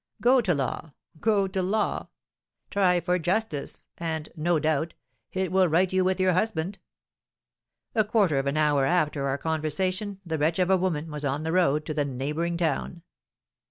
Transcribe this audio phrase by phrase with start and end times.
[0.19, 2.07] Go to law go to law!
[2.71, 4.95] Try for justice, and, no doubt,
[5.31, 6.79] it will right you with your husband.'
[7.93, 11.43] A quarter of an hour after our conversation the wretch of a woman was on
[11.43, 13.03] the road to the neighbouring town."